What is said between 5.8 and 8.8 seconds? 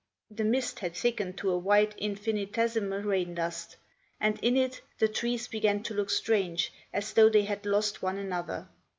to look strange, as though they had lost one another.